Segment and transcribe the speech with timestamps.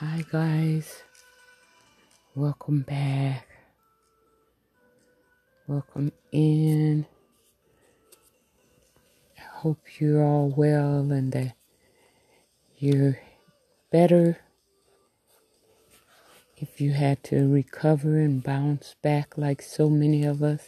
[0.00, 1.02] Hi, guys.
[2.34, 3.46] Welcome back.
[5.66, 7.04] Welcome in.
[9.36, 11.54] I hope you're all well and that
[12.78, 13.18] you're
[13.92, 14.38] better.
[16.56, 20.66] If you had to recover and bounce back like so many of us.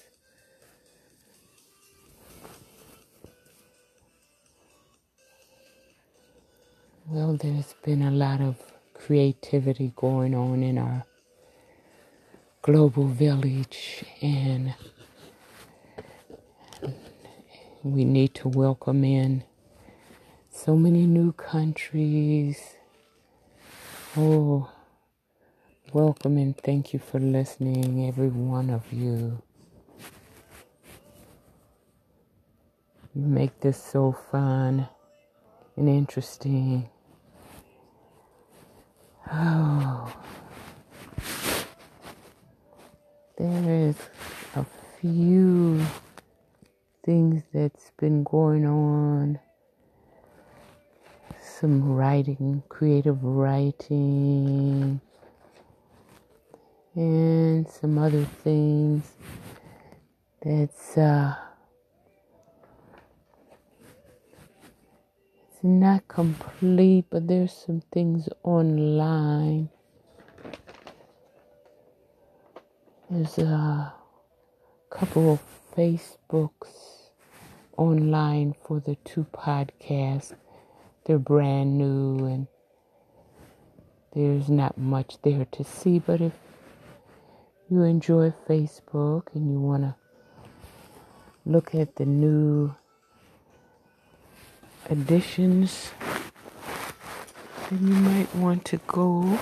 [7.08, 8.71] Well, there's been a lot of
[9.06, 11.04] creativity going on in our
[12.62, 14.74] global village, and
[17.82, 19.42] we need to welcome in
[20.50, 22.76] so many new countries.
[24.16, 24.70] Oh,
[25.92, 29.42] welcome and thank you for listening, every one of you.
[33.14, 34.86] You make this so fun
[35.76, 36.88] and interesting.
[39.30, 40.12] Oh,
[43.38, 43.96] there is
[44.56, 44.64] a
[45.00, 45.84] few
[47.04, 49.38] things that's been going on.
[51.40, 55.00] Some writing, creative writing,
[56.94, 59.12] and some other things
[60.42, 61.36] that's uh,
[65.62, 69.68] not complete, but there's some things online.
[73.10, 73.94] There's a
[74.90, 75.40] couple of
[75.76, 77.10] Facebooks
[77.76, 80.34] online for the two podcasts.
[81.04, 82.46] They're brand new and
[84.14, 86.32] there's not much there to see, but if
[87.70, 89.94] you enjoy Facebook and you want to
[91.44, 92.74] look at the new
[94.92, 95.90] additions,
[97.70, 99.38] then you might want to go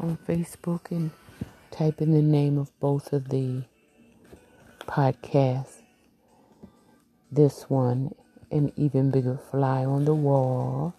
[0.00, 1.12] on Facebook and
[1.70, 3.62] type in the name of both of the
[4.80, 5.82] podcasts.
[7.30, 8.16] This one,
[8.50, 10.92] An Even Bigger Fly on the Wall.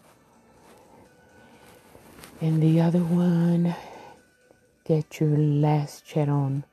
[2.39, 3.75] And the other one,
[4.85, 6.63] Get Your Last Chat On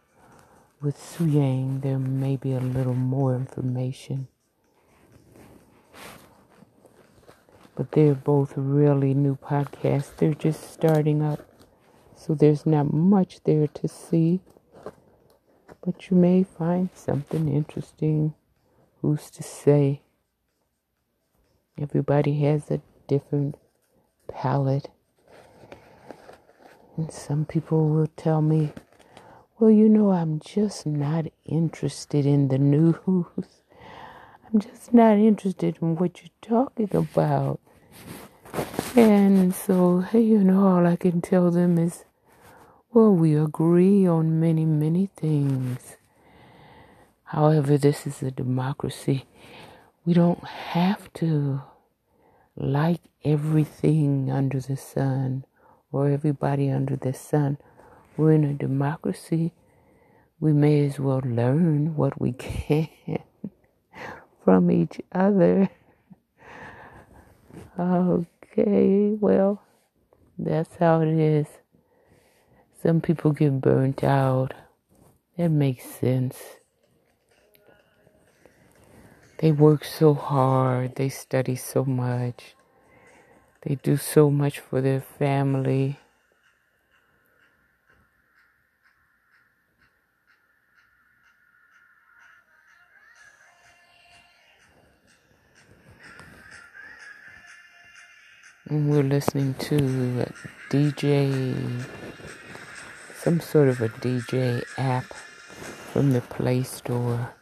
[0.80, 1.80] with Su Yang.
[1.80, 4.28] There may be a little more information.
[7.76, 10.16] But they're both really new podcasts.
[10.16, 11.40] They're just starting up,
[12.16, 14.40] so there's not much there to see,
[15.84, 18.34] but you may find something interesting.
[19.02, 20.02] Who's to say?
[21.80, 23.56] Everybody has a different
[24.28, 24.88] palate.
[26.96, 28.72] And some people will tell me,
[29.58, 33.63] well, you know, I'm just not interested in the news.
[34.54, 37.58] I'm just not interested in what you're talking about.
[38.94, 42.04] And so, you know, all I can tell them is,
[42.92, 45.96] well, we agree on many, many things.
[47.24, 49.26] However, this is a democracy.
[50.04, 51.62] We don't have to
[52.56, 55.46] like everything under the sun
[55.90, 57.58] or everybody under the sun.
[58.16, 59.50] We're in a democracy.
[60.38, 63.24] We may as well learn what we can
[64.44, 65.68] from each other.
[67.76, 69.60] Okay, well,
[70.38, 71.48] that's how it is.
[72.80, 74.54] Some people get burnt out.
[75.36, 76.38] That makes sense.
[79.38, 82.54] They work so hard, they study so much,
[83.62, 85.98] they do so much for their family.
[98.74, 99.76] We're listening to
[100.26, 100.32] a
[100.68, 101.54] DJ,
[103.16, 105.04] some sort of a DJ app
[105.92, 107.34] from the Play Store.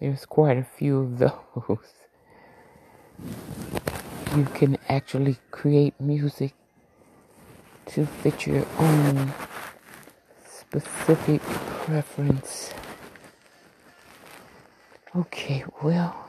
[0.00, 1.78] There's quite a few of those.
[4.36, 6.54] You can actually create music
[7.86, 9.32] to fit your own
[10.44, 12.72] specific preference.
[15.14, 16.21] Okay, well.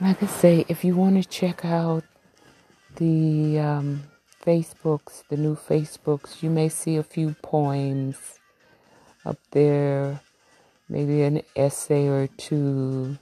[0.00, 2.04] Like I say, if you want to check out
[2.96, 4.02] the um,
[4.44, 8.40] Facebooks, the new Facebooks, you may see a few poems
[9.24, 10.20] up there,
[10.88, 13.18] maybe an essay or two,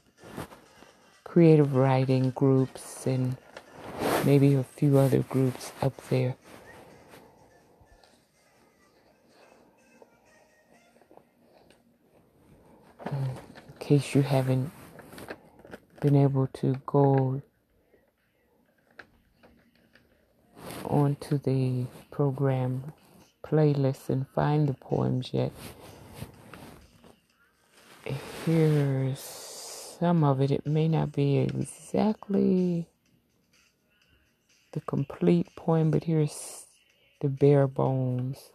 [1.24, 3.36] creative writing groups, and
[4.24, 6.36] maybe a few other groups up there.
[13.04, 13.18] In
[13.78, 14.72] case you haven't
[16.02, 17.40] been able to go
[20.84, 22.92] onto the program
[23.46, 25.52] playlist and find the poems yet.
[28.44, 30.50] Here's some of it.
[30.50, 32.88] It may not be exactly
[34.72, 36.66] the complete poem, but here's
[37.20, 38.50] the bare bones.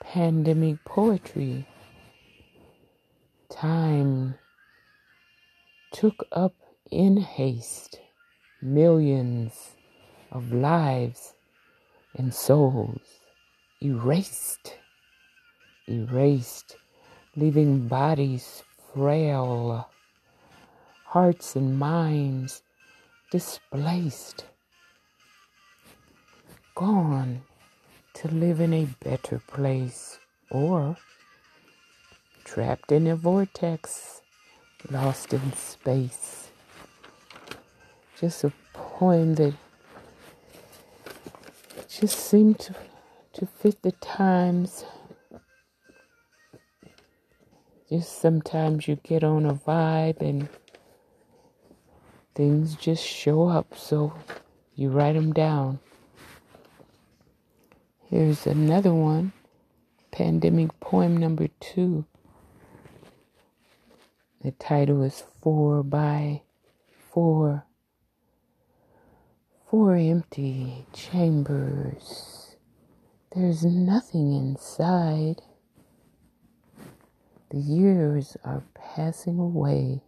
[0.00, 1.68] Pandemic poetry.
[3.50, 4.36] Time
[5.98, 6.54] took up
[6.92, 7.98] in haste
[8.62, 9.72] millions
[10.30, 11.34] of lives
[12.14, 13.18] and souls
[13.82, 14.76] erased,
[15.88, 16.76] erased,
[17.34, 18.62] leaving bodies
[18.94, 19.90] frail,
[21.04, 22.62] hearts and minds
[23.32, 24.44] displaced,
[26.76, 27.42] gone
[28.14, 30.96] to live in a better place, or
[32.44, 34.22] trapped in a vortex,
[34.90, 36.50] lost in space.
[38.20, 39.54] Just a poem that
[41.88, 42.74] just seemed to,
[43.32, 44.84] to fit the times.
[47.88, 50.48] Just sometimes you get on a vibe and
[52.34, 54.12] things just show up, so
[54.74, 55.80] you write them down.
[58.10, 59.32] Here's another one
[60.10, 62.04] Pandemic poem number two.
[64.40, 66.42] The title is Four by
[67.10, 67.66] Four.
[69.68, 72.56] Four empty chambers.
[73.34, 75.42] There's nothing inside.
[77.50, 80.02] The years are passing away.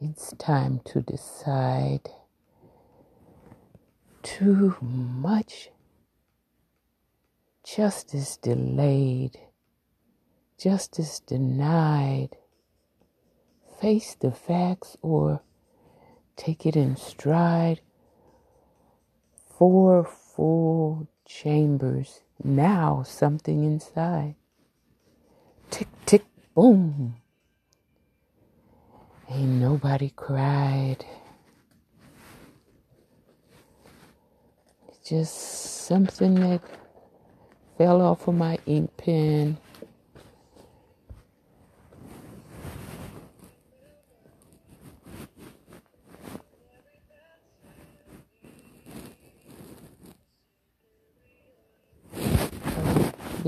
[0.00, 2.10] It's time to decide.
[4.22, 5.70] Too much
[7.64, 9.38] justice delayed,
[10.58, 12.36] justice denied.
[13.80, 15.40] Face the facts or
[16.36, 17.80] take it in stride.
[19.56, 24.34] Four full chambers, now something inside.
[25.70, 26.24] Tick, tick,
[26.54, 27.16] boom.
[29.30, 31.04] Ain't nobody cried.
[34.88, 35.34] It's just
[35.86, 36.62] something that
[37.76, 39.58] fell off of my ink pen.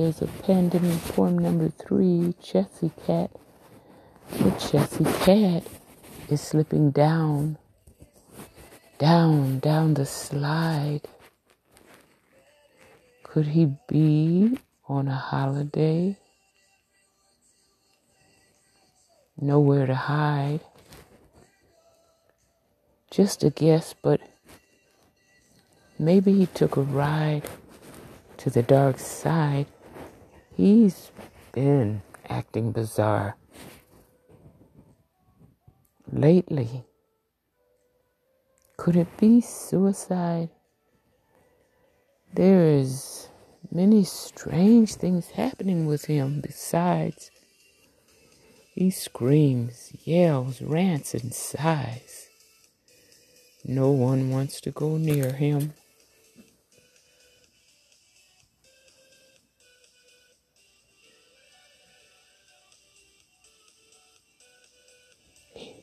[0.00, 3.30] There's a pandemic poem number three, Chessy Cat.
[4.30, 5.62] The Chessy Cat
[6.30, 7.58] is slipping down,
[8.96, 11.02] down, down the slide.
[13.24, 14.56] Could he be
[14.88, 16.16] on a holiday?
[19.38, 20.60] Nowhere to hide.
[23.10, 24.22] Just a guess, but
[25.98, 27.42] maybe he took a ride
[28.38, 29.66] to the dark side.
[30.60, 31.10] He's
[31.52, 33.38] been acting bizarre
[36.12, 36.84] lately.
[38.76, 40.50] Could it be suicide?
[42.34, 43.30] There is
[43.72, 47.30] many strange things happening with him besides
[48.74, 52.28] he screams, yells, rants, and sighs.
[53.64, 55.72] No one wants to go near him.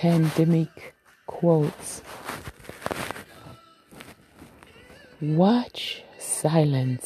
[0.00, 0.94] pandemic
[1.26, 2.00] quotes.
[5.20, 7.04] Watch silence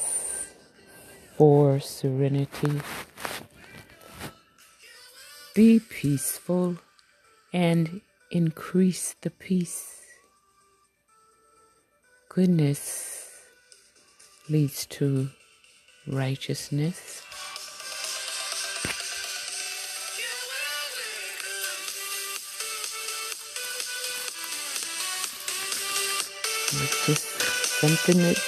[1.36, 2.80] for serenity.
[5.56, 6.76] Be peaceful
[7.52, 10.00] and increase the peace.
[12.28, 13.28] Goodness
[14.48, 15.30] leads to
[16.06, 17.23] righteousness.
[27.06, 27.26] Just
[27.80, 28.38] something that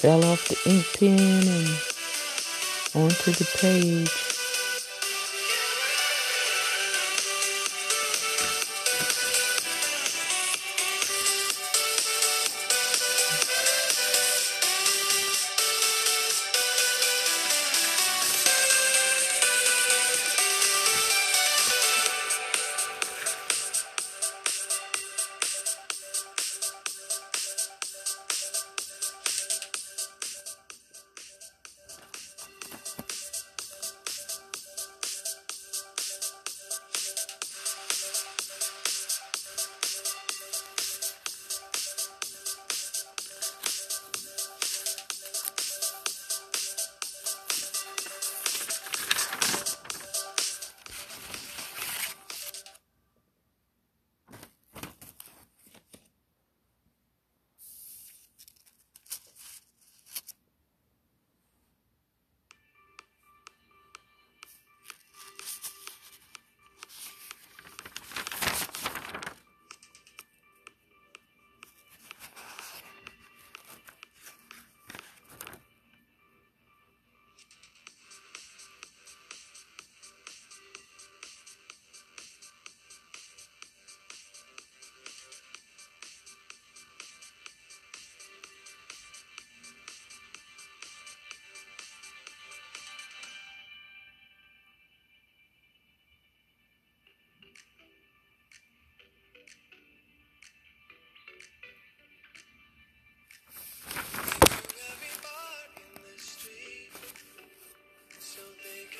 [0.00, 1.68] fell off the ink pen and
[2.94, 4.27] onto the page.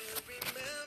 [0.07, 0.78] remember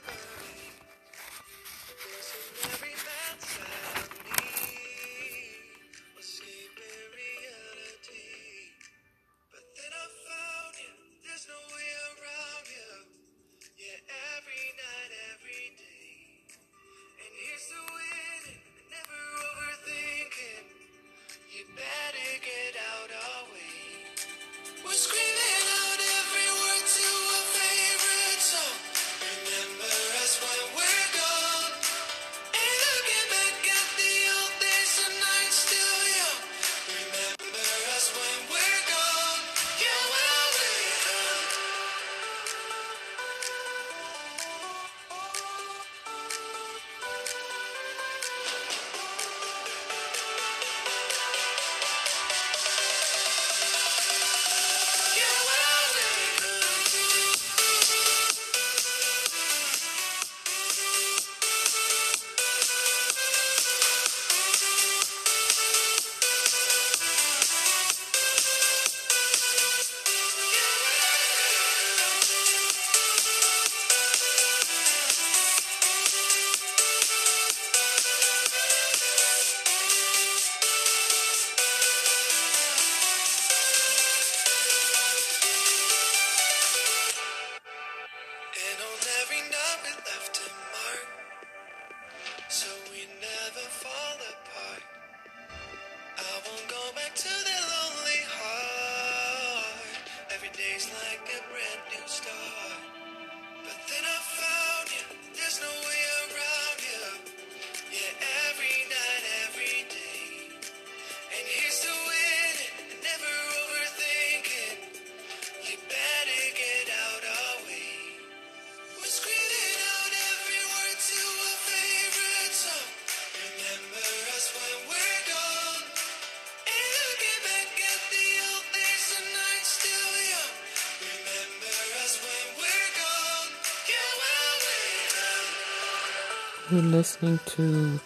[136.71, 138.01] You're listening to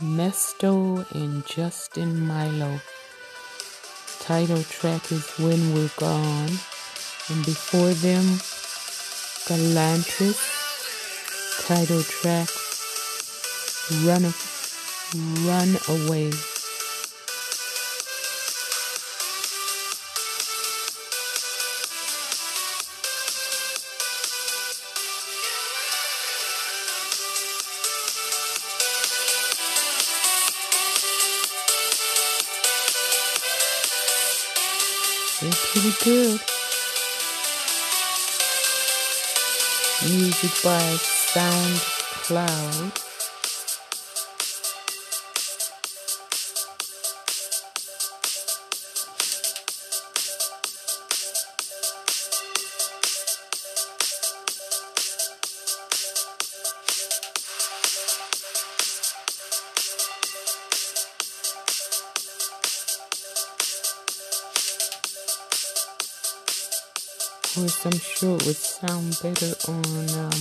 [0.00, 2.80] Mesto and Justin Mylo.
[4.18, 6.48] Title track is When We're Gone.
[7.28, 8.24] And before them,
[9.46, 10.40] Galantis.
[11.66, 12.48] Title track
[14.06, 14.32] Run,
[15.46, 16.53] Run Away.
[36.02, 36.40] Good.
[40.08, 40.96] Music by
[41.32, 43.03] SoundCloud.
[68.24, 70.40] Sure it would sound better on um,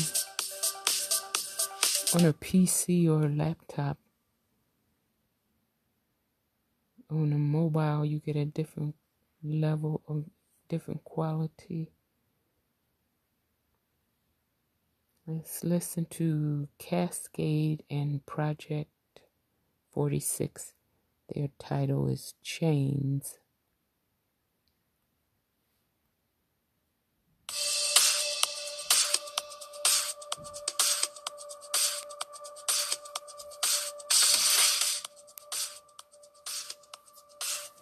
[2.13, 3.97] on a PC or a laptop.
[7.11, 8.95] On a mobile, you get a different
[9.43, 10.23] level of
[10.69, 11.91] different quality.
[15.27, 18.91] Let's listen to Kaskade and Project
[19.91, 20.71] 46.
[21.35, 23.39] Their title is Chains.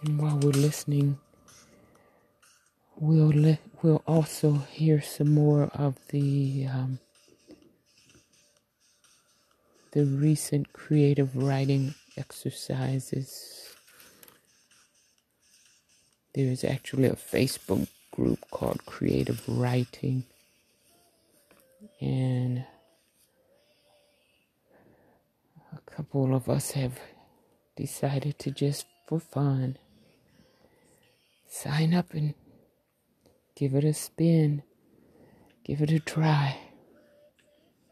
[0.03, 1.19] And while we're listening,
[2.95, 6.99] we'll let, we'll also hear some more of the um,
[9.91, 13.75] the recent creative writing exercises.
[16.33, 20.23] There's actually a Facebook group called Creative Writing,
[21.99, 22.65] and
[25.71, 26.99] a couple of us have
[27.75, 29.77] decided to just for fun
[31.51, 32.33] sign up and
[33.55, 34.63] give it a spin,
[35.65, 36.57] give it a try.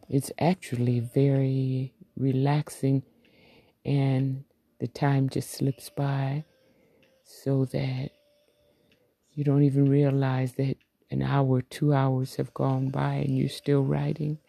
[0.07, 3.03] It's actually very relaxing,
[3.85, 4.45] and
[4.79, 6.45] the time just slips by
[7.25, 8.11] so that
[9.33, 10.77] you don't even realize that
[11.11, 14.39] an hour, two hours have gone by and you're still writing.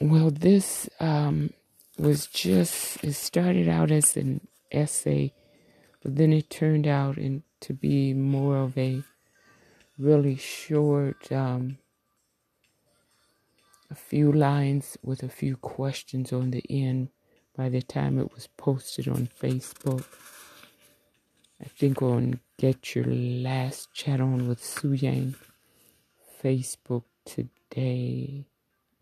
[0.00, 1.50] Well, this um,
[1.98, 5.32] was just, it started out as an essay
[6.02, 9.02] but then it turned out in, to be more of a
[9.98, 11.78] really short, um,
[13.90, 17.08] a few lines with a few questions on the end
[17.56, 20.04] by the time it was posted on Facebook.
[21.60, 25.34] I think on Get Your Last Chat On with Su Yang
[26.42, 28.46] Facebook today,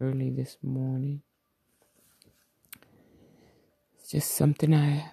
[0.00, 1.20] early this morning.
[3.98, 5.12] It's just something I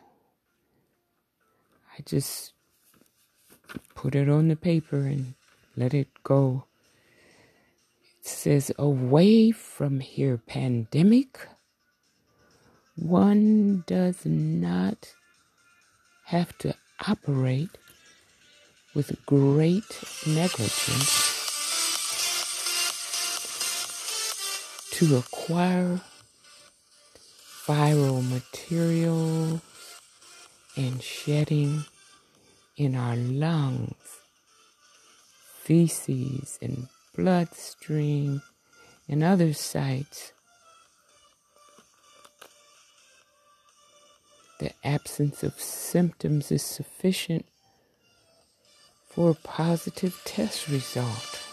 [1.93, 2.53] I just
[3.93, 5.35] put it on the paper and
[5.77, 6.65] let it go.
[8.19, 11.47] It says, Away from here, pandemic.
[12.95, 15.13] One does not
[16.25, 16.73] have to
[17.07, 17.77] operate
[18.95, 21.33] with great negligence
[24.91, 26.01] to acquire
[27.65, 29.61] viral material
[30.75, 31.85] and shedding
[32.77, 33.95] in our lungs,
[35.61, 38.41] feces and bloodstream
[39.07, 40.33] and other sites.
[44.59, 47.45] The absence of symptoms is sufficient
[49.09, 51.52] for a positive test result.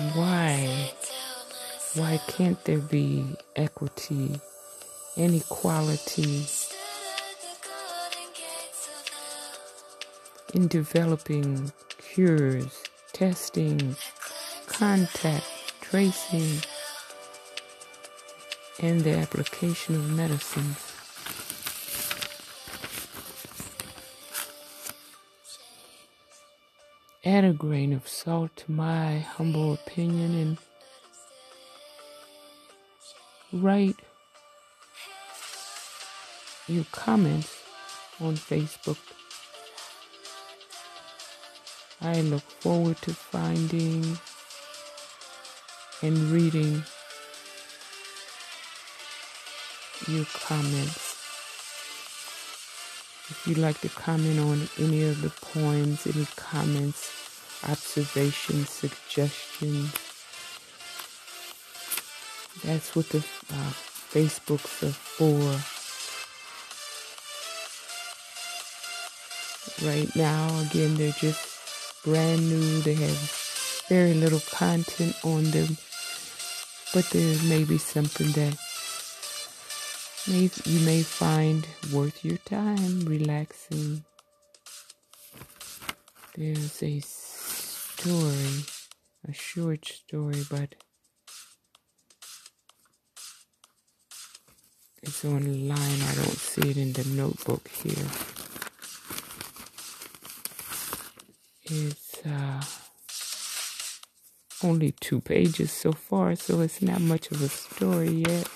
[0.00, 0.92] Why?
[1.94, 4.40] Why can't there be equity,
[5.14, 6.46] inequality
[10.54, 12.82] in developing cures,
[13.12, 13.94] testing,
[14.66, 15.44] contact
[15.82, 16.62] tracing,
[18.80, 20.89] and the application of medicines?
[27.30, 30.58] Add a grain of salt to my humble opinion
[33.52, 33.94] and write
[36.66, 37.62] your comments
[38.20, 38.98] on Facebook.
[42.00, 44.18] I look forward to finding
[46.02, 46.82] and reading
[50.08, 51.09] your comments.
[53.46, 57.10] You'd like to comment on any of the poems, any comments,
[57.68, 59.94] observations, suggestions,
[62.64, 63.72] that's what the uh,
[64.12, 65.40] Facebooks are for.
[69.88, 72.80] Right now, again, they're just brand new.
[72.82, 75.78] They have very little content on them,
[76.92, 78.58] but there may be something that
[80.30, 84.04] may, you may find worth your time relaxing.
[86.36, 88.64] There's a story,
[89.28, 90.76] a short story, but
[95.02, 95.72] it's online.
[95.78, 98.06] I don't see it in the notebook here.
[101.64, 102.62] It's uh,
[104.62, 108.48] only two pages so far, so it's not much of a story yet.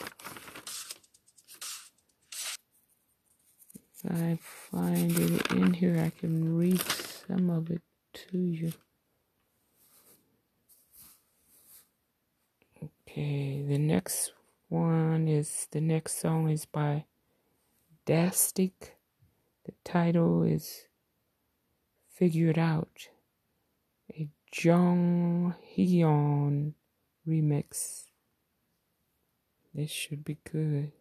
[4.09, 7.81] I find it in here, I can read some of it
[8.13, 8.73] to you.
[12.83, 14.33] Okay, the next
[14.69, 17.05] one is the next song is by
[18.07, 18.73] Dastic.
[19.65, 20.89] The title is
[22.13, 23.09] Figured Out,
[24.13, 26.75] a Jong Hyun
[27.27, 28.05] remix.
[29.73, 30.93] This should be good.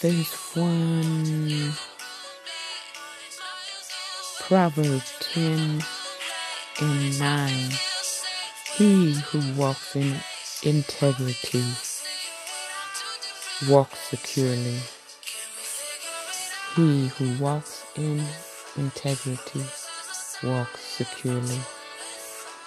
[0.00, 1.72] There's one
[4.40, 5.82] Proverb 10
[6.80, 7.70] and 9.
[8.76, 10.16] He who walks in
[10.62, 11.64] integrity
[13.68, 14.78] walks securely.
[16.74, 18.22] He who walks in
[18.76, 19.64] integrity
[20.42, 21.60] walks securely.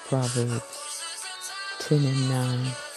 [0.07, 1.03] Proverbs
[1.79, 2.88] 10 and 9.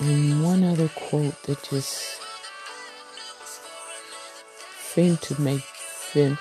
[0.00, 2.20] And one other quote that just
[4.80, 6.40] seemed to make sense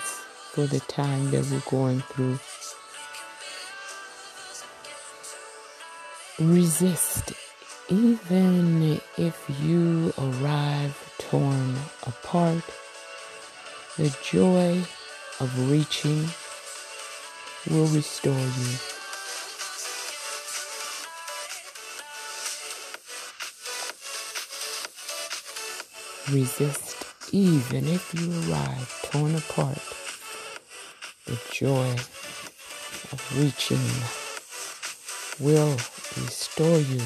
[0.52, 2.40] for the time that we're going through.
[6.40, 7.34] Resist,
[7.90, 11.76] even if you arrive torn
[12.08, 12.64] apart,
[13.98, 14.82] the joy
[15.40, 16.28] of reaching
[17.70, 18.93] will restore you.
[26.34, 29.78] Resist even if you arrive torn apart.
[31.26, 31.92] The joy
[33.12, 33.78] of reaching
[35.40, 35.74] will
[36.18, 37.02] restore you.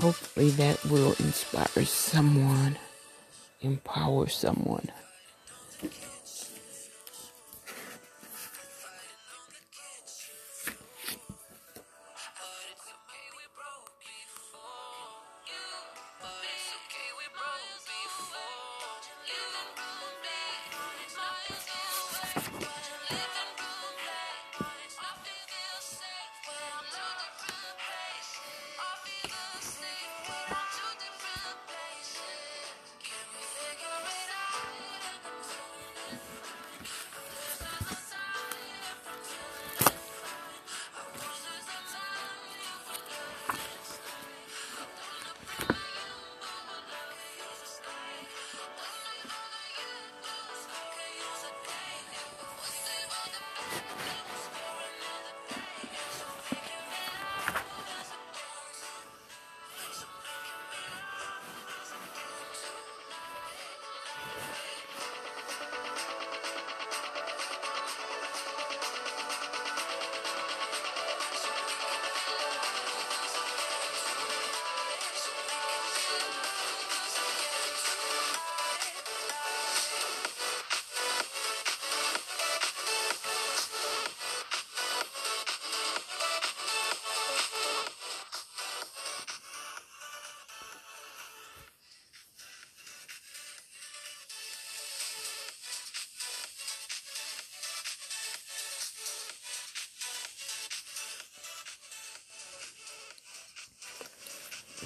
[0.00, 2.76] Hopefully that will inspire someone
[3.60, 4.90] empower someone.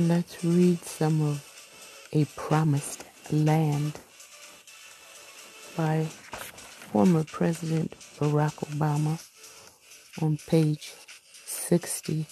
[0.01, 4.01] Let's read some of A Promised Land
[5.77, 9.23] by former President Barack Obama
[10.23, 10.95] on page
[11.45, 12.25] 60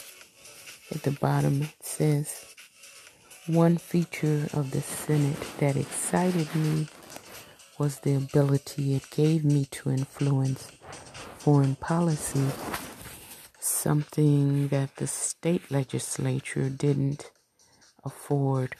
[0.92, 2.54] at the bottom it says
[3.46, 6.88] one feature of the Senate that excited me
[7.78, 10.68] was the ability it gave me to influence
[11.36, 12.46] foreign policy
[13.60, 17.30] something that the state legislature didn't
[18.04, 18.76] afford.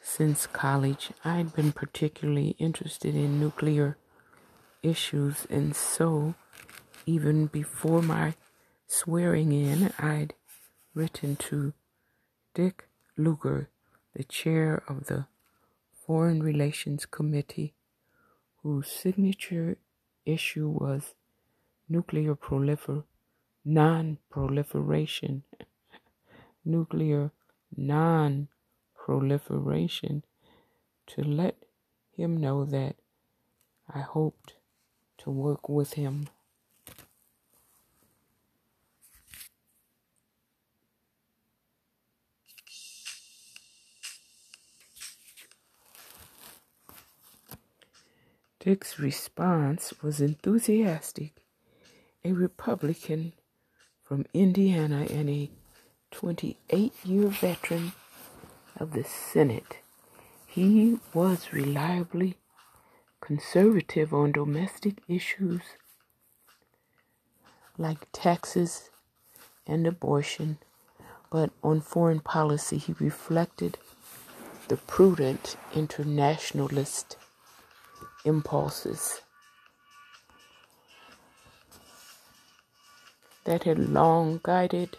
[0.00, 3.98] Since college, I'd been particularly interested in nuclear
[4.82, 6.34] issues, and so
[7.06, 8.34] even before my
[8.86, 10.34] swearing in, I'd
[10.94, 11.72] written to
[12.54, 13.68] Dick Lugar,
[14.14, 15.26] the chair of the
[16.06, 17.74] Foreign Relations Committee,
[18.62, 19.76] whose signature
[20.24, 21.14] issue was
[21.88, 23.04] nuclear prolifer
[23.64, 25.42] non-proliferation
[26.64, 27.30] nuclear
[27.76, 30.24] non-proliferation
[31.06, 31.56] to let
[32.16, 32.96] him know that
[33.92, 34.54] I hoped
[35.18, 36.28] to work with him.
[48.60, 51.34] Dick's response was enthusiastic.
[52.24, 53.32] A Republican
[54.02, 55.50] from Indiana and a
[56.10, 57.92] 28 year veteran
[58.78, 59.78] of the Senate,
[60.46, 62.36] he was reliably
[63.20, 65.62] conservative on domestic issues
[67.76, 68.90] like taxes
[69.66, 70.58] and abortion,
[71.30, 73.78] but on foreign policy he reflected
[74.68, 77.16] the prudent internationalist
[78.24, 79.20] impulses
[83.44, 84.96] that had long guided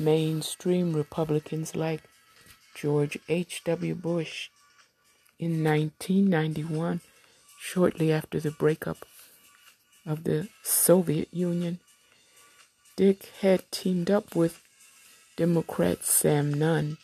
[0.00, 2.02] mainstream Republicans like
[2.74, 3.94] George H.W.
[3.94, 4.48] Bush
[5.38, 7.00] in 1991,
[7.60, 9.04] shortly after the breakup
[10.06, 11.78] of the Soviet Union.
[12.96, 14.62] Dick had teamed up with
[15.36, 16.98] Democrat Sam Nunn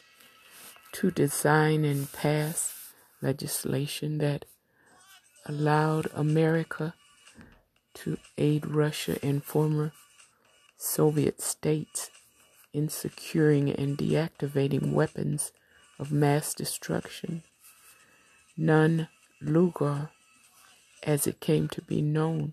[0.93, 2.75] to design and pass
[3.23, 4.45] legislation that
[5.47, 6.95] allowed America
[7.95, 9.93] to aid Russia and former
[10.77, 12.11] Soviet states
[12.77, 15.51] in securing and deactivating weapons
[15.99, 17.43] of mass destruction.
[18.55, 19.09] Nunn
[19.41, 20.11] Lugar,
[21.03, 22.53] as it came to be known,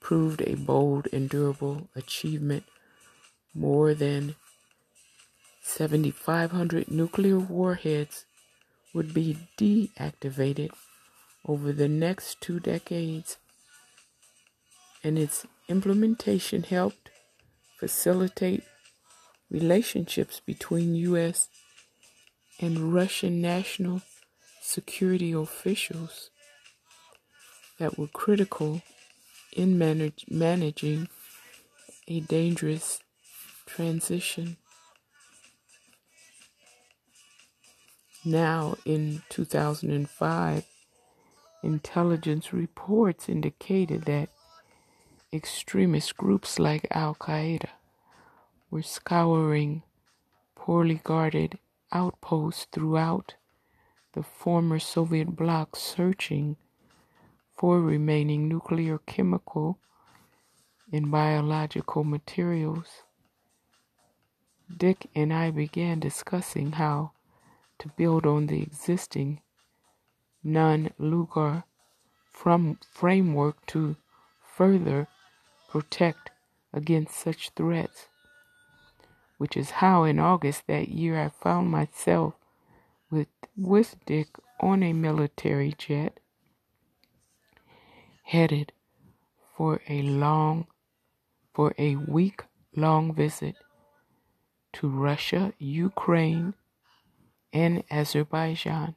[0.00, 2.64] proved a bold and durable achievement.
[3.54, 4.34] More than
[5.62, 8.24] 7,500 nuclear warheads
[8.92, 10.70] would be deactivated
[11.46, 13.36] over the next two decades,
[15.04, 17.10] and its implementation helped
[17.78, 18.64] facilitate
[19.52, 21.48] relationships between U.S.
[22.58, 24.00] and Russian national
[24.62, 26.30] security officials
[27.78, 28.80] that were critical
[29.54, 31.08] in manage, managing
[32.08, 33.00] a dangerous
[33.66, 34.56] transition.
[38.24, 40.64] Now, in 2005,
[41.62, 44.30] intelligence reports indicated that
[45.30, 47.68] extremist groups like Al Qaeda
[48.72, 49.82] were scouring
[50.54, 51.58] poorly guarded
[51.92, 53.34] outposts throughout
[54.14, 56.56] the former Soviet bloc searching
[57.54, 59.78] for remaining nuclear, chemical,
[60.90, 63.02] and biological materials.
[64.74, 67.12] Dick and I began discussing how
[67.78, 69.42] to build on the existing
[70.42, 71.64] Nunn Lugar
[72.32, 73.96] framework to
[74.42, 75.08] further
[75.68, 76.30] protect
[76.72, 78.08] against such threats,
[79.42, 82.34] which is how in August that year I found myself
[83.10, 83.26] with,
[84.06, 84.28] Dick
[84.60, 86.20] on a military jet
[88.22, 88.70] headed
[89.56, 90.68] for a long
[91.52, 92.44] for a week
[92.76, 93.56] long visit
[94.74, 96.54] to Russia, Ukraine,
[97.52, 98.94] and Azerbaijan.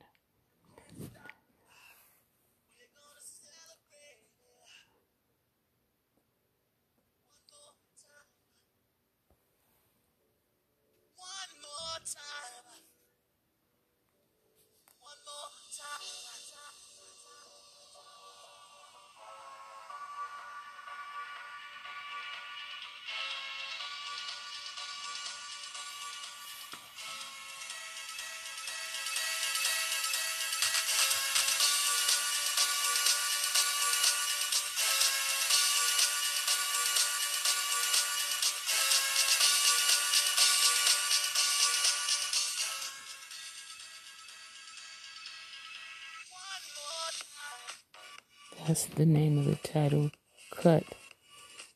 [48.76, 50.12] That's the name of the title.
[50.52, 50.84] Cut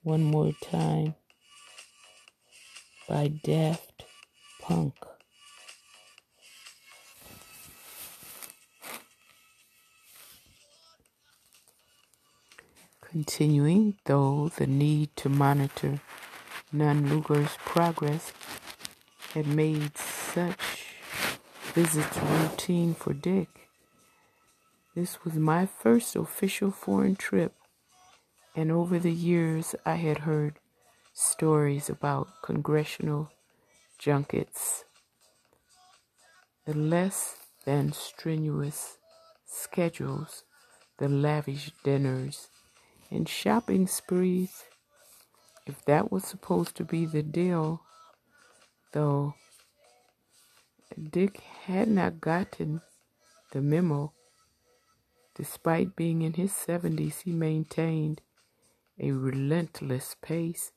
[0.04, 1.16] one more time
[3.08, 4.04] by Daft
[4.62, 4.96] Punk.
[13.00, 16.02] Continuing, though the need to monitor
[16.74, 18.34] Lugar's progress
[19.34, 20.88] had made such
[21.74, 23.59] visits routine for Dick.
[24.96, 27.54] This was my first official foreign trip,
[28.56, 30.60] and over the years I had heard
[31.14, 33.32] stories about congressional
[34.00, 34.86] junkets,
[36.66, 38.98] the less than strenuous
[39.46, 40.44] schedules,
[40.98, 42.48] the lavish dinners,
[43.12, 44.64] and shopping sprees.
[45.68, 47.82] If that was supposed to be the deal,
[48.92, 49.36] though,
[51.12, 52.82] Dick had not gotten
[53.52, 54.14] the memo.
[55.40, 58.20] Despite being in his 70s, he maintained
[59.00, 60.74] a relentless pace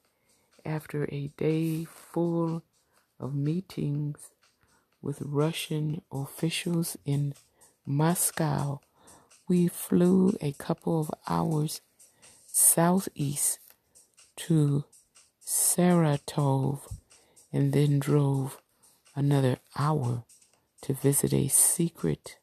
[0.65, 2.63] after a day full
[3.19, 4.31] of meetings
[5.03, 7.35] with Russian officials in
[7.85, 8.81] Moscow.
[9.49, 11.81] We flew a couple of hours
[12.47, 13.59] southeast
[14.47, 14.85] to
[15.45, 16.83] Saratov
[17.53, 18.59] and then drove
[19.17, 20.23] another hour
[20.83, 22.37] to visit a secret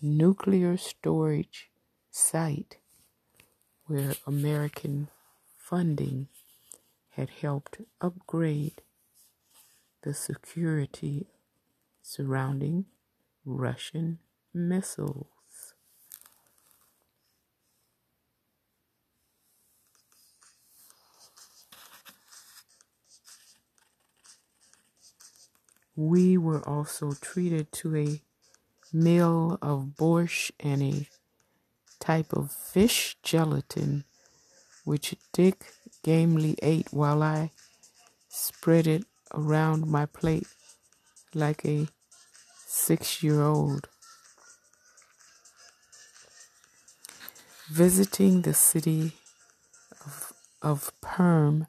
[0.00, 1.70] nuclear storage
[2.10, 2.78] site
[3.86, 5.08] where American
[5.56, 6.28] funding
[7.10, 8.82] had helped upgrade
[10.02, 11.26] the security
[12.02, 12.84] surrounding
[13.44, 14.18] Russian
[14.54, 15.26] missiles.
[25.96, 28.22] We were also treated to a
[28.92, 31.08] meal of borscht and a
[32.00, 34.04] type of fish gelatin,
[34.84, 35.72] which Dick
[36.02, 37.50] gamely ate while I
[38.28, 40.46] spread it around my plate
[41.34, 41.88] like a
[42.66, 43.88] six year old.
[47.70, 49.12] Visiting the city
[50.06, 51.66] of, of Perm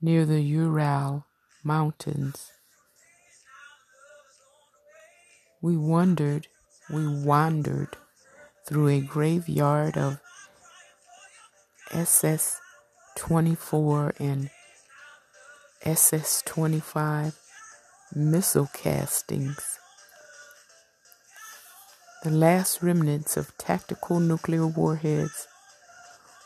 [0.00, 1.26] near the Ural
[1.64, 2.52] Mountains,
[5.60, 6.48] we wondered,
[6.90, 7.96] we wandered
[8.66, 10.20] through a graveyard of
[11.90, 12.60] SS
[13.16, 14.50] 24 and
[15.84, 17.38] SS 25
[18.14, 19.78] missile castings,
[22.22, 25.48] the last remnants of tactical nuclear warheads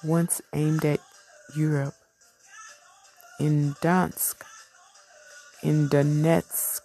[0.02, 1.00] once aimed at
[1.56, 1.94] Europe.
[3.38, 4.42] In Donetsk,
[5.62, 6.80] in Donetsk,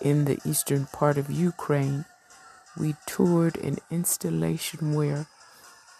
[0.00, 2.06] in the eastern part of Ukraine,
[2.78, 5.26] we toured an installation where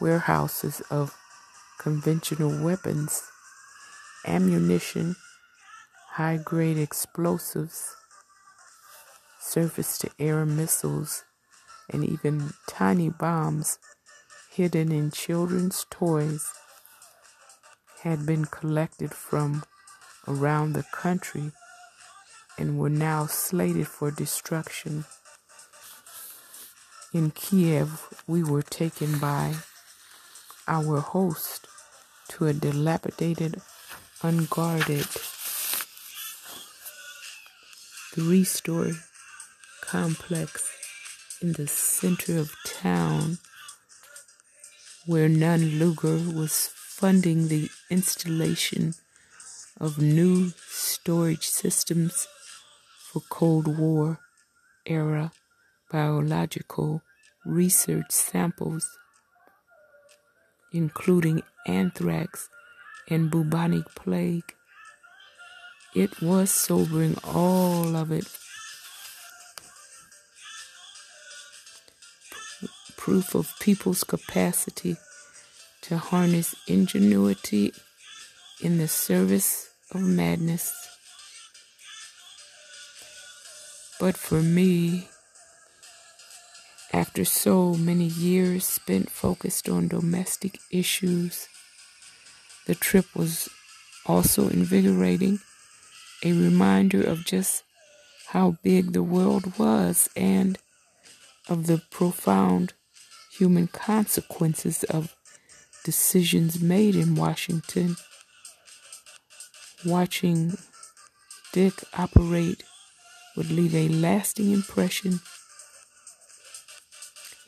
[0.01, 1.17] warehouses of
[1.79, 3.23] conventional weapons,
[4.27, 5.17] ammunition,
[6.11, 7.97] high grade explosives,
[9.41, 11.25] surface to air missiles,
[11.91, 13.79] and even tiny bombs
[14.51, 16.51] hidden in children's toys
[18.03, 19.63] had been collected from
[20.27, 21.53] around the country
[22.59, 25.05] and were now slated for destruction.
[27.17, 29.55] In Kiev, we were taken by
[30.69, 31.67] our host
[32.29, 33.63] to a dilapidated,
[34.23, 35.07] unguarded
[38.13, 38.97] three story
[39.81, 40.71] complex
[41.41, 43.39] in the center of town
[45.07, 48.93] where Nunn Lugar was funding the installation
[49.81, 52.29] of new storage systems
[53.11, 54.21] for Cold War
[54.85, 55.33] era
[55.91, 57.01] biological
[57.47, 58.99] research samples,
[60.73, 62.49] including anthrax
[63.09, 64.53] and bubonic plague.
[65.95, 68.27] It was sobering, all of it.
[72.97, 74.97] Proof of people's capacity
[75.83, 77.73] to harness ingenuity
[78.61, 80.75] in the service of madness.
[84.01, 85.09] But for me,
[86.93, 91.49] after so many years spent focused on domestic issues,
[92.67, 93.49] the trip was
[94.07, 95.41] also invigorating,
[96.25, 97.65] a reminder of just
[98.29, 100.59] how big the world was and
[101.49, 102.73] of the profound
[103.31, 105.15] human consequences of
[105.85, 107.97] decisions made in Washington.
[109.85, 110.57] Watching
[111.53, 112.65] Dick operate
[113.37, 115.21] would leave a lasting impression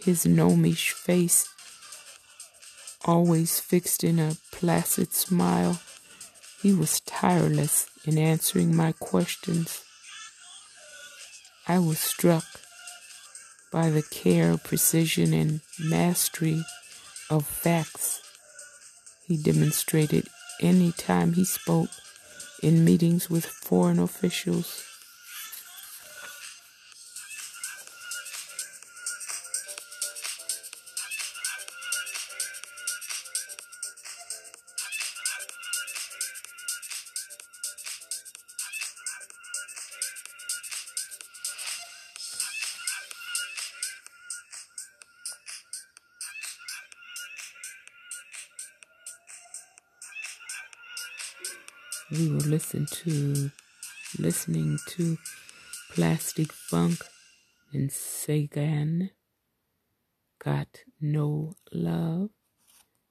[0.08, 1.46] his gnomish face
[3.04, 5.82] always fixed in a placid smile.
[6.62, 9.84] He was tireless in answering my questions.
[11.66, 12.46] I was struck
[13.70, 16.64] by the care, precision, and mastery
[17.28, 18.22] of facts
[19.26, 20.26] he demonstrated
[20.62, 21.90] any time he spoke
[22.62, 24.87] in meetings with foreign officials.
[52.10, 53.50] We will listen to
[54.18, 55.18] listening to
[55.92, 57.04] Plastic Funk
[57.72, 59.10] and Sagan
[60.42, 62.30] Got No Love.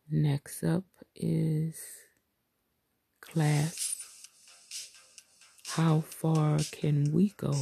[0.09, 0.85] Next up
[1.15, 1.79] is
[3.21, 3.97] Class.
[5.67, 7.53] How far can we go?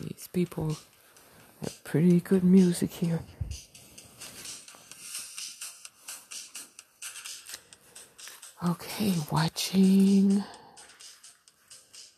[0.00, 0.76] These people
[1.62, 3.20] have pretty good music here.
[8.66, 10.42] Okay, watching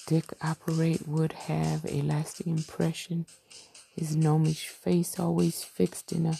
[0.06, 3.26] Dick operate would have a lasting impression.
[3.94, 6.38] His gnomish face always fixed in a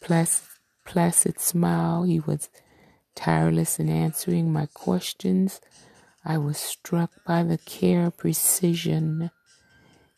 [0.00, 0.48] placid,
[0.84, 2.02] placid smile.
[2.02, 2.48] He was
[3.14, 5.60] tireless in answering my questions.
[6.24, 9.30] I was struck by the care, precision,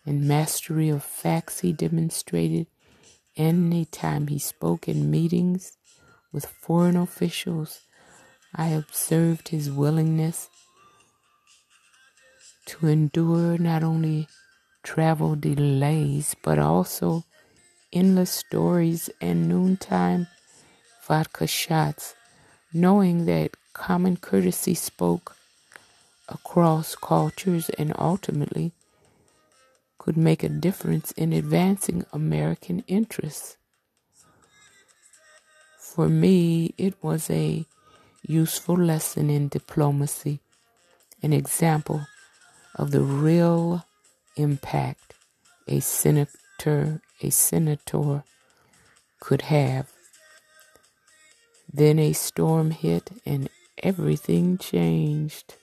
[0.06, 2.68] and mastery of facts he demonstrated
[3.36, 5.76] any time he spoke in meetings
[6.32, 7.83] with foreign officials
[8.54, 10.48] I observed his willingness
[12.66, 14.28] to endure not only
[14.84, 17.24] travel delays, but also
[17.92, 20.28] endless stories and noontime
[21.06, 22.14] vodka shots,
[22.72, 25.36] knowing that common courtesy spoke
[26.28, 28.72] across cultures and ultimately
[29.98, 33.56] could make a difference in advancing American interests.
[35.78, 37.66] For me, it was a
[38.26, 40.40] useful lesson in diplomacy,
[41.22, 42.06] an example
[42.74, 43.84] of the real
[44.36, 45.14] impact
[45.68, 48.24] a senator a senator
[49.20, 49.92] could have.
[51.72, 53.48] Then a storm hit and
[53.82, 55.56] everything changed.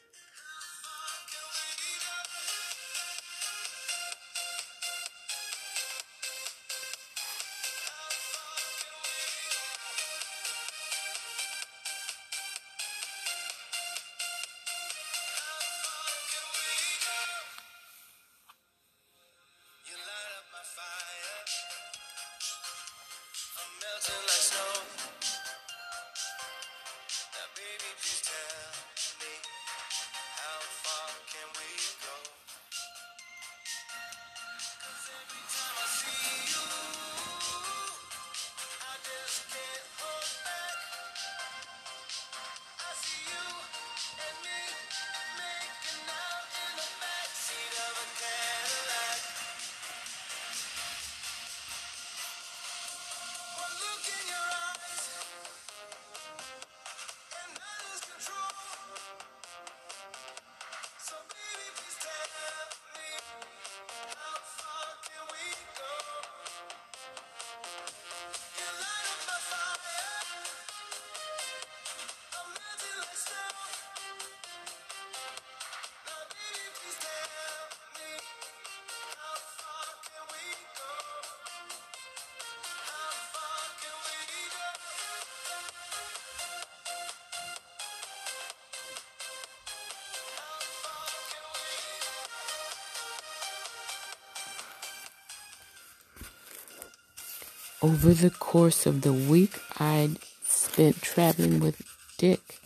[97.83, 101.81] Over the course of the week, I'd spent traveling with
[102.19, 102.59] Dick.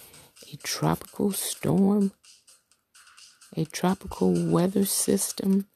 [0.52, 2.12] A tropical storm,
[3.56, 5.68] a tropical weather system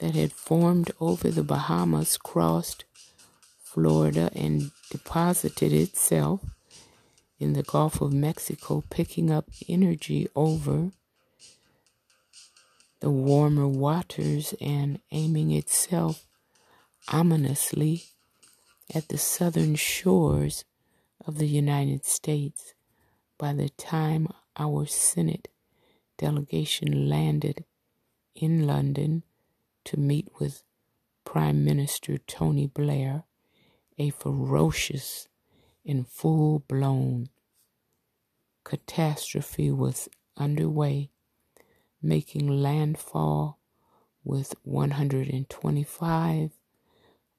[0.00, 2.84] that had formed over the Bahamas crossed
[3.58, 6.40] Florida and deposited itself
[7.40, 10.90] in the Gulf of Mexico, picking up energy over
[13.00, 16.26] the warmer waters and aiming itself
[17.08, 18.04] ominously
[18.94, 20.64] at the southern shores
[21.26, 22.74] of the United States
[23.38, 25.48] by the time our Senate
[26.18, 27.64] delegation landed
[28.34, 29.22] in London
[29.84, 30.62] to meet with
[31.24, 33.24] Prime Minister Tony Blair,
[33.98, 35.28] a ferocious
[35.84, 37.28] and full blown
[38.64, 41.10] catastrophe was underway.
[42.02, 43.58] making landfall
[44.24, 46.55] with 125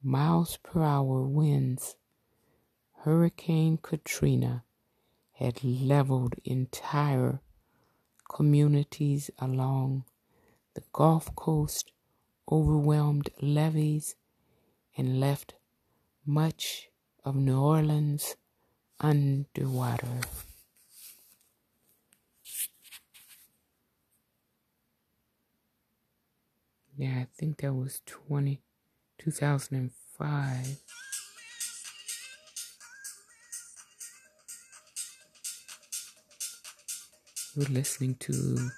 [0.08, 1.98] miles per hour winds.
[3.00, 4.64] Hurricane Katrina
[5.34, 7.42] had leveled entire
[8.34, 10.06] communities along
[10.76, 11.92] the Gulf Coast,
[12.50, 14.16] overwhelmed levees,
[14.96, 15.56] and left
[16.26, 16.90] much
[17.26, 18.38] of New Orleans
[19.02, 20.22] underwater.
[26.96, 28.62] Yeah, I think that was 20,
[29.20, 30.80] 2005.
[37.56, 38.70] We're listening to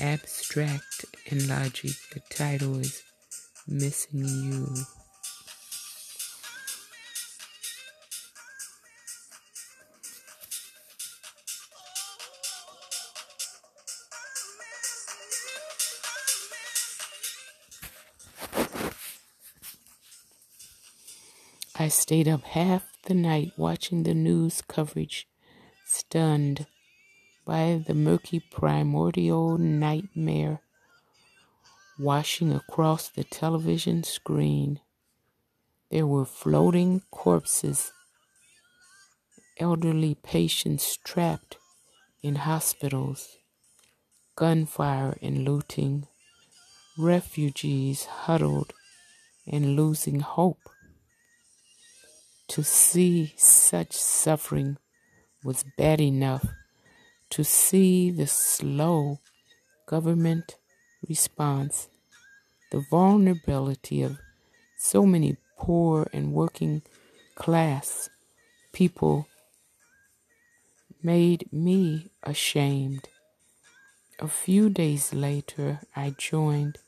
[0.00, 1.92] Abstract and Logic.
[2.14, 3.02] The title is
[3.68, 4.95] Missing You.
[21.86, 25.28] I stayed up half the night watching the news coverage,
[25.84, 26.66] stunned
[27.44, 30.62] by the murky primordial nightmare
[31.96, 34.80] washing across the television screen.
[35.92, 37.92] There were floating corpses,
[39.56, 41.56] elderly patients trapped
[42.20, 43.36] in hospitals,
[44.34, 46.08] gunfire and looting,
[46.98, 48.72] refugees huddled
[49.46, 50.58] and losing hope.
[52.48, 54.78] To see such suffering
[55.44, 56.46] was bad enough.
[57.30, 59.18] To see the slow
[59.86, 60.56] government
[61.08, 61.88] response,
[62.70, 64.18] the vulnerability of
[64.78, 66.82] so many poor and working
[67.34, 68.08] class
[68.72, 69.26] people
[71.02, 73.08] made me ashamed.
[74.18, 76.78] A few days later, I joined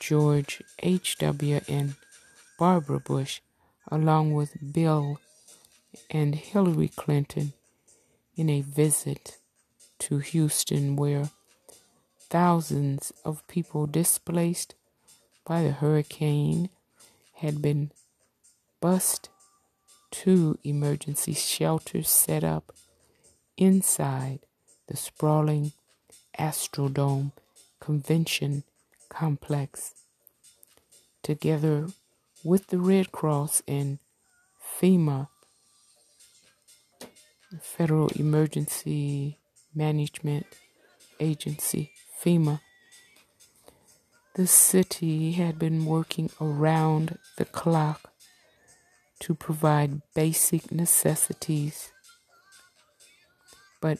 [0.00, 1.60] George H.W.
[1.68, 1.94] and
[2.58, 3.40] Barbara Bush
[3.90, 5.18] along with Bill
[6.10, 7.52] and Hillary Clinton
[8.36, 9.38] in a visit
[10.00, 11.30] to Houston where
[12.28, 14.74] thousands of people displaced
[15.44, 16.68] by the hurricane
[17.34, 17.90] had been
[18.80, 19.28] bused
[20.10, 22.72] to emergency shelters set up
[23.56, 24.40] inside
[24.88, 25.72] the sprawling
[26.38, 27.32] Astrodome
[27.80, 28.64] Convention
[29.08, 29.94] Complex.
[31.22, 31.88] Together
[32.44, 33.98] with the Red Cross and
[34.78, 35.28] FEMA,
[37.60, 39.38] Federal Emergency
[39.74, 40.46] Management
[41.18, 41.92] Agency,
[42.22, 42.60] FEMA.
[44.34, 48.12] The city had been working around the clock
[49.20, 51.92] to provide basic necessities.
[53.80, 53.98] But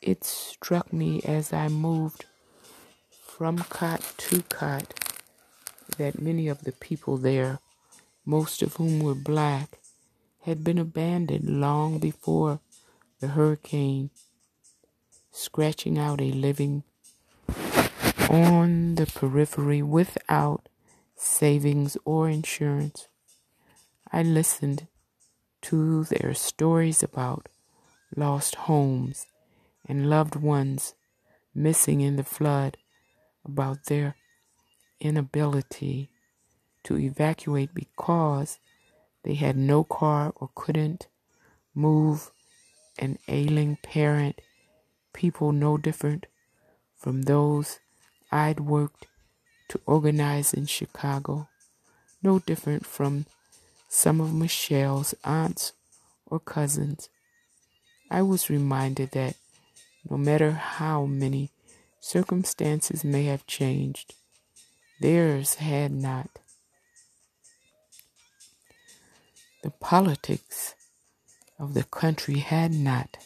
[0.00, 2.24] it struck me as I moved
[3.10, 4.94] from cot to cot
[5.98, 7.58] that many of the people there
[8.26, 9.78] most of whom were black,
[10.42, 12.60] had been abandoned long before
[13.20, 14.10] the hurricane,
[15.30, 16.82] scratching out a living
[18.28, 20.68] on the periphery without
[21.14, 23.08] savings or insurance.
[24.12, 24.88] I listened
[25.62, 27.48] to their stories about
[28.16, 29.26] lost homes
[29.88, 30.94] and loved ones
[31.54, 32.76] missing in the flood,
[33.44, 34.16] about their
[35.00, 36.10] inability
[36.86, 38.58] to evacuate because
[39.24, 41.08] they had no car or couldn't
[41.74, 42.30] move
[42.96, 44.40] an ailing parent,
[45.12, 46.26] people no different
[46.96, 47.80] from those
[48.30, 49.06] I'd worked
[49.68, 51.48] to organize in Chicago,
[52.22, 53.26] no different from
[53.88, 55.72] some of Michelle's aunts
[56.24, 57.08] or cousins.
[58.10, 59.34] I was reminded that
[60.08, 61.50] no matter how many
[62.00, 64.14] circumstances may have changed,
[65.00, 66.38] theirs had not.
[69.62, 70.74] The politics
[71.58, 73.16] of the country had not.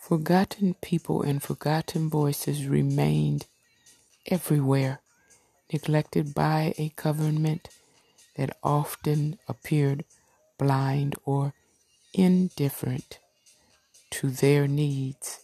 [0.00, 3.46] Forgotten people and forgotten voices remained
[4.26, 5.00] everywhere,
[5.72, 7.68] neglected by a government
[8.36, 10.04] that often appeared
[10.58, 11.54] blind or
[12.14, 13.18] indifferent
[14.10, 15.41] to their needs.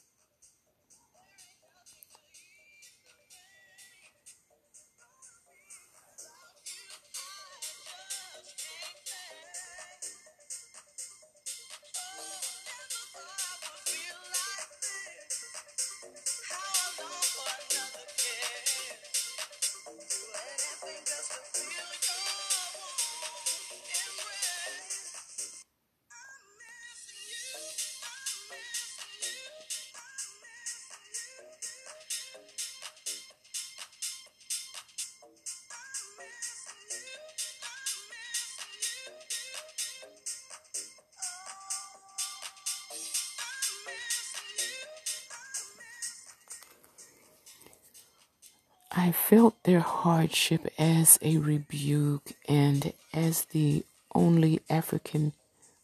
[49.89, 53.84] Hardship as a rebuke, and as the
[54.14, 55.32] only African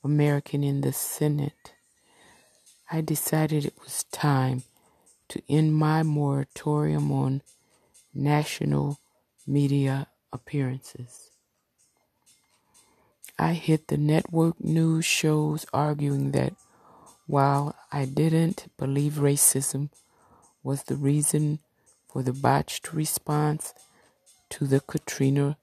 [0.04, 1.72] American in the Senate,
[2.92, 4.62] I decided it was time
[5.30, 7.42] to end my moratorium on
[8.14, 8.98] national
[9.46, 11.30] media appearances.
[13.38, 16.54] I hit the network news shows arguing that
[17.26, 19.88] while I didn't believe racism
[20.62, 21.58] was the reason
[22.06, 23.74] for the botched response
[24.50, 25.56] to the Katrina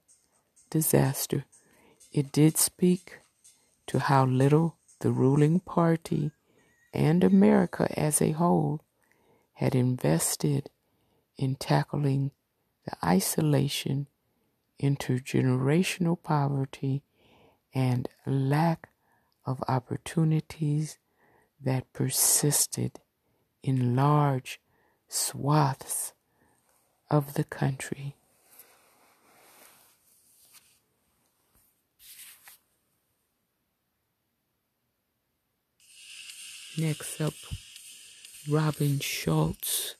[0.70, 1.44] disaster,
[2.12, 3.18] it did speak
[3.86, 6.30] to how little the ruling party
[6.92, 8.80] and America as a whole
[9.54, 10.70] had invested
[11.36, 12.30] in tackling
[12.84, 14.08] the isolation,
[14.80, 17.02] intergenerational poverty,
[17.74, 18.88] and lack
[19.46, 20.98] of opportunities
[21.60, 23.00] that persisted
[23.62, 24.60] in large
[25.08, 26.12] swaths
[27.10, 28.16] of the country.
[36.78, 37.34] Next up,
[38.48, 39.94] Robin Schulz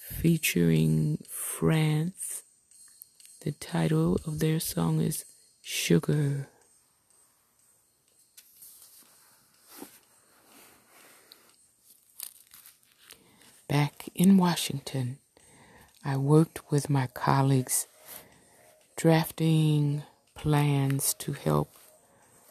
[0.00, 2.42] featuring France.
[3.42, 5.24] The title of their song is
[5.62, 6.48] Sugar.
[13.68, 15.18] Back in Washington,
[16.04, 17.86] I worked with my colleagues
[18.96, 20.02] drafting
[20.34, 21.77] plans to help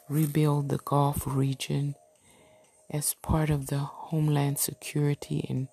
[0.09, 1.95] rebuild the Gulf region
[2.89, 5.67] as part of the Homeland Security and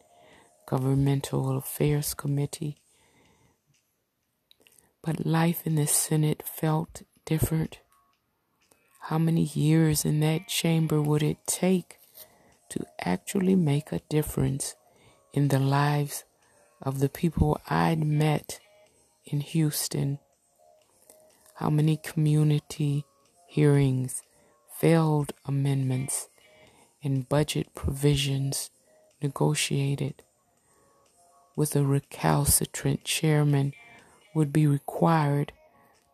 [0.66, 2.76] Governmental Affairs Committee.
[5.02, 7.78] But life in the Senate felt different.
[9.02, 11.98] How many years in that chamber would it take
[12.70, 14.74] to actually make a difference
[15.32, 16.24] in the lives
[16.82, 18.58] of the people I'd met
[19.24, 20.18] in Houston?
[21.56, 23.04] How many community
[23.54, 24.24] hearings,
[24.76, 26.28] failed amendments,
[27.04, 28.68] and budget provisions
[29.22, 30.24] negotiated
[31.54, 33.72] with a recalcitrant chairman
[34.34, 35.52] would be required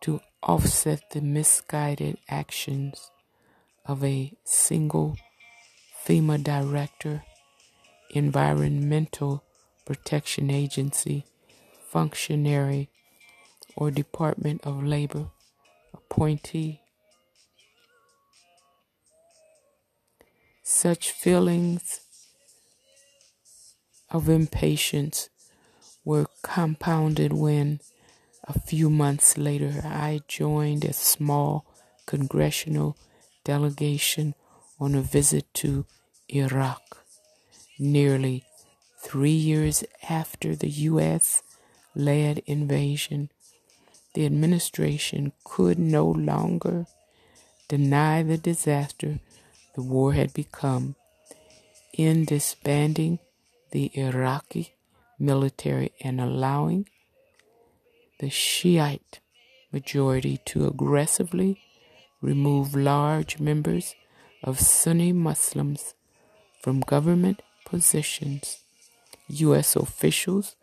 [0.03, 3.11] to offset the misguided actions
[3.87, 5.17] of a single
[6.05, 7.23] FEMA director,
[8.11, 9.43] Environmental
[9.87, 11.25] Protection Agency
[11.89, 12.91] functionary,
[13.77, 15.29] or Department of Labor
[15.95, 16.83] appointee.
[20.73, 22.01] Such feelings
[24.09, 25.29] of impatience
[26.05, 27.81] were compounded when,
[28.45, 31.67] a few months later, I joined a small
[32.07, 32.97] congressional
[33.45, 34.35] delegation
[34.79, 35.87] on a visit to
[36.29, 37.05] Iraq.
[37.79, 38.45] Nearly
[39.03, 41.43] three years after the U.S.
[41.97, 43.29] led invasion,
[44.15, 46.87] the administration could no longer
[47.69, 49.19] deny the disaster
[49.81, 50.95] the war had become
[51.95, 53.19] in disbanding
[53.71, 54.75] the Iraqi
[55.19, 56.87] military and allowing
[58.19, 59.21] the Shiite
[59.73, 61.63] majority to aggressively
[62.21, 63.95] remove large members
[64.45, 65.95] of Sunni Muslims
[66.61, 68.59] from government positions.
[69.29, 69.77] U.S.
[69.77, 70.57] officials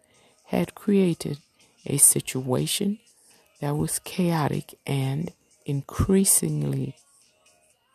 [0.45, 1.39] had created
[1.87, 2.99] a situation
[3.61, 5.31] that was chaotic and
[5.65, 6.95] increasingly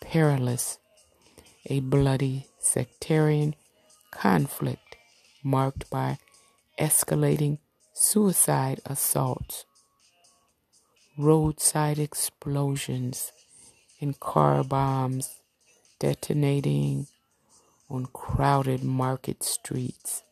[0.01, 0.79] perilous
[1.67, 3.55] a bloody sectarian
[4.11, 4.97] conflict
[5.43, 6.19] marked by
[6.79, 7.59] escalating
[7.95, 9.65] suicide assaults,
[11.19, 13.33] roadside explosions,
[14.01, 15.37] and car bombs
[16.01, 17.07] detonating
[17.89, 20.23] on crowded market streets.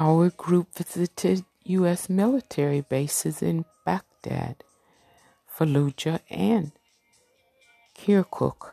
[0.00, 2.08] Our group visited U.S.
[2.08, 4.64] military bases in Baghdad,
[5.56, 6.72] Fallujah, and
[7.94, 8.72] Kirkuk,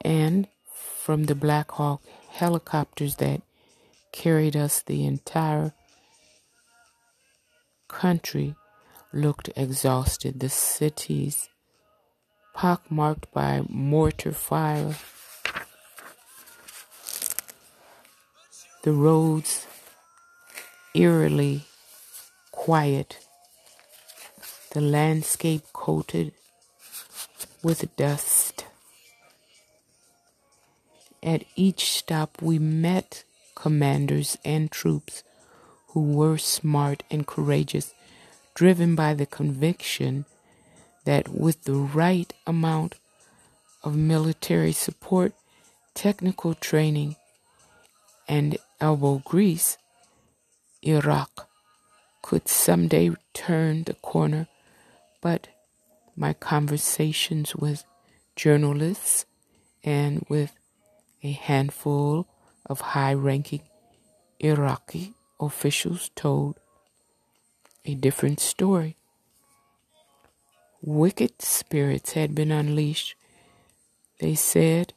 [0.00, 0.46] and
[1.02, 3.42] from the Black Hawk helicopters that
[4.12, 5.72] carried us the entire
[7.88, 8.54] country
[9.12, 10.38] looked exhausted.
[10.38, 11.48] The cities
[12.54, 14.94] pockmarked by mortar fire.
[18.82, 19.66] The roads
[20.94, 21.62] eerily
[22.52, 23.18] quiet,
[24.70, 26.32] the landscape coated
[27.62, 28.64] with dust.
[31.22, 33.24] At each stop, we met
[33.56, 35.24] commanders and troops
[35.88, 37.92] who were smart and courageous,
[38.54, 40.26] driven by the conviction
[41.04, 42.94] that with the right amount
[43.82, 45.32] of military support,
[45.94, 47.16] technical training,
[48.28, 49.76] and elbow grease,
[50.86, 51.48] Iraq
[52.22, 54.46] could someday turn the corner.
[55.20, 55.48] But
[56.16, 57.84] my conversations with
[58.36, 59.26] journalists
[59.82, 60.52] and with
[61.22, 62.26] a handful
[62.66, 63.62] of high ranking
[64.40, 66.60] Iraqi officials told
[67.84, 68.96] a different story.
[70.82, 73.14] Wicked spirits had been unleashed,
[74.20, 74.92] they said,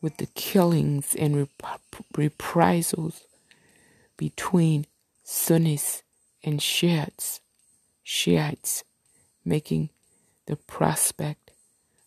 [0.00, 1.80] with the killings and rep-
[2.16, 3.27] reprisals
[4.18, 4.84] between
[5.22, 6.02] Sunnis
[6.44, 7.40] and Shiites,
[8.02, 8.84] Shiites,
[9.44, 9.88] making
[10.46, 11.52] the prospect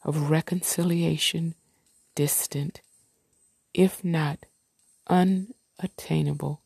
[0.04, 1.56] of reconciliation
[2.14, 2.82] distant,
[3.74, 4.46] if not
[5.08, 6.62] unattainable.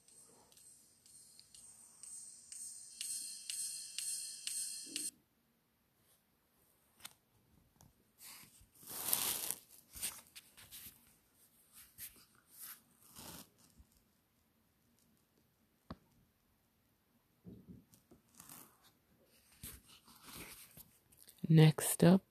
[21.47, 22.23] Next up,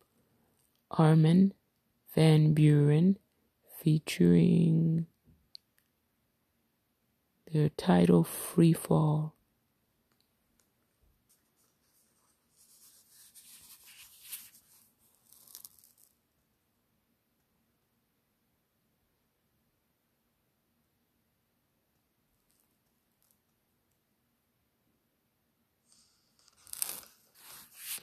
[0.90, 1.52] Armin
[2.14, 3.16] van Buuren
[3.80, 5.06] featuring
[7.52, 9.34] their title Free Fall.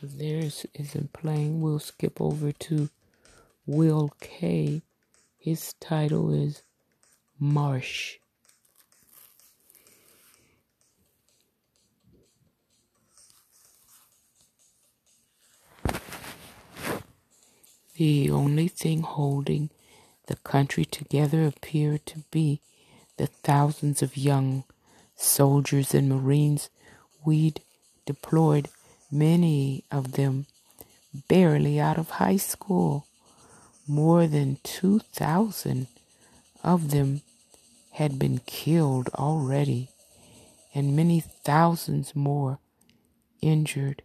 [0.02, 2.89] Theirs isn't playing, we'll skip over to
[3.66, 4.82] Will K.
[5.38, 6.64] His title is
[7.39, 8.18] Marsh.
[17.95, 19.70] The only thing holding
[20.26, 22.62] the country together appeared to be
[23.18, 24.64] the thousands of young
[25.16, 26.70] soldiers and Marines
[27.24, 27.62] we'd
[28.06, 28.70] deployed
[29.12, 30.45] many of them
[31.28, 33.05] barely out of high school.
[33.88, 35.88] More than 2,000
[36.64, 37.22] of them
[37.91, 39.89] had been killed already,
[40.74, 42.59] and many thousands more
[43.41, 44.01] injured.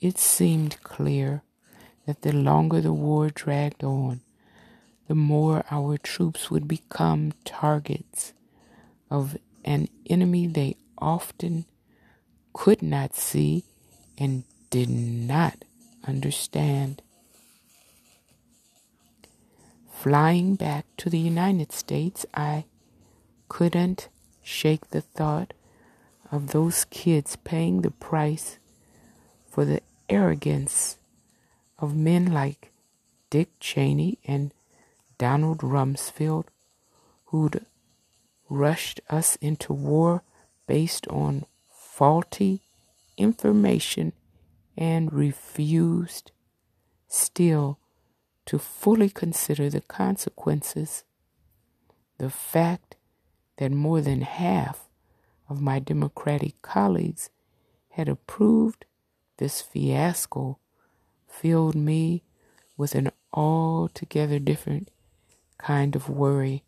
[0.00, 1.42] It seemed clear
[2.06, 4.20] that the longer the war dragged on,
[5.08, 8.32] the more our troops would become targets
[9.10, 11.64] of an enemy they often
[12.52, 13.64] could not see
[14.18, 15.64] and did not
[16.06, 17.02] understand.
[19.92, 22.64] Flying back to the United States, I
[23.48, 24.08] couldn't
[24.42, 25.54] shake the thought
[26.30, 28.58] of those kids paying the price
[29.48, 30.98] for the arrogance
[31.78, 32.72] of men like
[33.30, 34.52] Dick Cheney and
[35.18, 36.46] Donald Rumsfeld,
[37.26, 37.64] who'd
[38.50, 40.22] rushed us into war
[40.66, 42.63] based on faulty
[43.16, 44.12] information
[44.76, 46.32] and refused
[47.08, 47.78] still
[48.46, 51.04] to fully consider the consequences.
[52.18, 52.96] The fact
[53.56, 54.88] that more than half
[55.48, 57.30] of my Democratic colleagues
[57.90, 58.84] had approved
[59.36, 60.58] this fiasco
[61.26, 62.22] filled me
[62.76, 64.90] with an altogether different
[65.58, 66.64] kind of worry.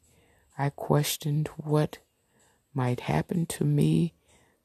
[0.59, 1.99] I questioned what
[2.73, 4.15] might happen to me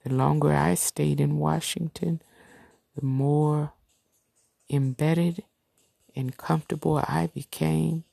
[0.04, 2.22] the longer I stayed in Washington,
[2.96, 3.74] the more
[4.70, 5.44] embedded
[6.16, 8.04] and comfortable I became.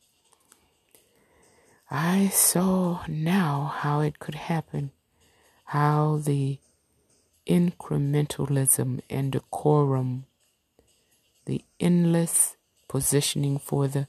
[1.90, 4.90] I saw now how it could happen,
[5.64, 6.58] how the
[7.46, 10.26] incrementalism and decorum,
[11.46, 12.56] the endless
[12.88, 14.06] positioning for the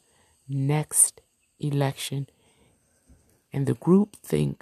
[0.48, 1.22] next
[1.60, 2.28] election,
[3.54, 4.62] and the groupthink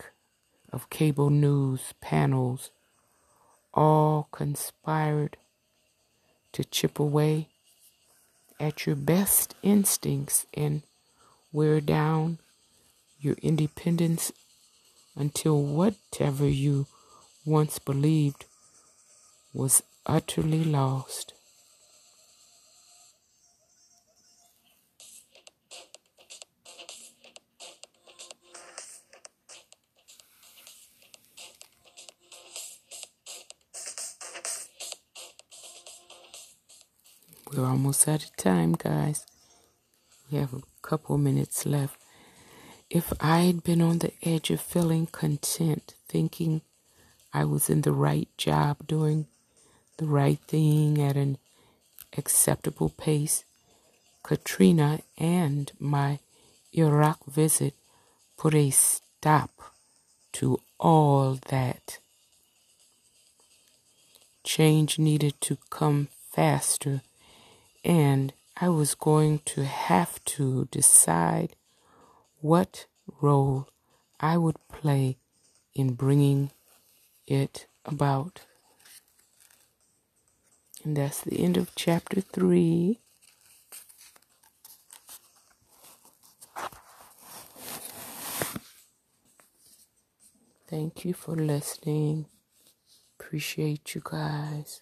[0.71, 2.71] of cable news panels
[3.73, 5.37] all conspired
[6.53, 7.49] to chip away
[8.59, 10.81] at your best instincts and
[11.51, 12.39] wear down
[13.19, 14.31] your independence
[15.15, 16.87] until whatever you
[17.45, 18.45] once believed
[19.53, 21.33] was utterly lost.
[37.57, 39.25] We're almost out of time, guys.
[40.31, 41.99] We have a couple minutes left.
[42.87, 46.61] If I'd been on the edge of feeling content, thinking
[47.33, 49.25] I was in the right job, doing
[49.97, 51.39] the right thing at an
[52.15, 53.43] acceptable pace,
[54.21, 56.19] Katrina and my
[56.73, 57.73] Iraq visit
[58.37, 59.49] put a stop
[60.33, 61.97] to all that.
[64.43, 67.01] Change needed to come faster,
[67.87, 71.55] and I was going to have to decide
[72.41, 72.85] what
[73.21, 73.69] role
[74.19, 75.19] I would play
[75.73, 76.51] in bringing
[77.25, 78.41] it about.
[80.83, 82.99] And that's the end of chapter 3.
[90.67, 92.25] Thank you for listening.
[93.17, 94.81] Appreciate you guys.